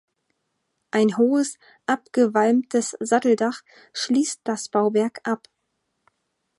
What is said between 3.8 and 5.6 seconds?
schließt das Bauwerk ab.